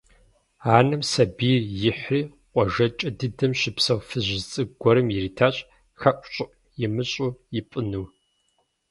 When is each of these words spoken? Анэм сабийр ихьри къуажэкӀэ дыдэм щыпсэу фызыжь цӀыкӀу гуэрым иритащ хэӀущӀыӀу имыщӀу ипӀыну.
Анэм 0.77 1.01
сабийр 1.11 1.61
ихьри 1.89 2.21
къуажэкӀэ 2.51 3.09
дыдэм 3.17 3.51
щыпсэу 3.59 3.99
фызыжь 4.07 4.45
цӀыкӀу 4.51 4.77
гуэрым 4.81 5.07
иритащ 5.17 5.55
хэӀущӀыӀу 5.99 6.53
имыщӀу 6.85 7.37
ипӀыну. 7.59 8.05